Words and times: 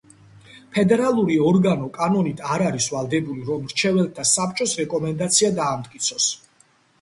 ფედერალური 0.75 1.35
ორგანო 1.49 1.89
კანონით 1.97 2.41
არ 2.55 2.63
არის 2.69 2.87
ვალდებული, 2.95 3.45
რომ 3.51 3.61
მრჩეველთა 3.67 4.27
საბჭოს 4.31 4.75
რეკომენდაცია 4.81 5.53
დაამტკიცოს. 5.61 6.33